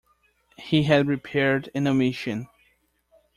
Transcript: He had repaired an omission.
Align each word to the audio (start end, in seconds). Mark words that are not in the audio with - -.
He 0.57 0.81
had 0.85 1.05
repaired 1.05 1.69
an 1.75 1.85
omission. 1.85 2.47